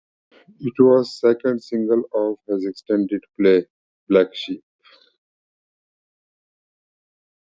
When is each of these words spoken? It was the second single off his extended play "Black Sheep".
It 0.59 0.73
was 0.79 1.19
the 1.21 1.27
second 1.35 1.61
single 1.61 2.01
off 2.11 2.39
his 2.47 2.65
extended 2.65 3.23
play 3.39 3.67
"Black 4.09 4.33
Sheep". 4.33 4.63